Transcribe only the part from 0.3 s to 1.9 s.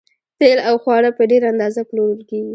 تیل او خواړه په ډیره اندازه